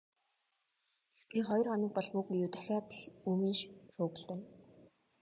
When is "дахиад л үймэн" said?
2.53-3.53